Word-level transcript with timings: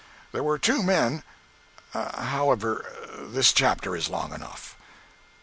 There 0.31 0.41
were 0.41 0.57
two 0.57 0.81
men——however, 0.81 2.91
this 3.31 3.53
chapter 3.53 3.95
is 3.95 4.09
long 4.09 4.33
enough. 4.33 4.75